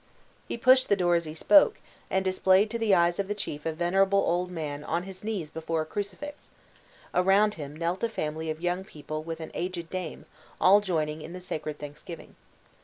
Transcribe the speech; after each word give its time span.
He 0.47 0.57
pushed 0.57 0.89
the 0.89 0.95
door 0.95 1.13
as 1.13 1.25
he 1.25 1.35
spoke, 1.35 1.79
and 2.09 2.25
displayed 2.25 2.71
to 2.71 2.79
the 2.79 2.95
eyes 2.95 3.19
of 3.19 3.27
the 3.27 3.35
chief 3.35 3.67
a 3.67 3.71
venerable 3.71 4.17
old 4.17 4.49
man 4.49 4.83
on 4.83 5.03
his 5.03 5.23
knees 5.23 5.51
before 5.51 5.83
a 5.83 5.85
crucifix; 5.85 6.49
around 7.13 7.53
him 7.53 7.75
knelt 7.75 8.03
a 8.03 8.09
family 8.09 8.49
of 8.49 8.59
young 8.61 8.83
people 8.83 9.23
and 9.29 9.39
an 9.39 9.51
aged 9.53 9.91
dame, 9.91 10.25
all 10.59 10.81
joining 10.81 11.21
in 11.21 11.33
the 11.33 11.39
sacred 11.39 11.77
thanksgiving. 11.77 12.35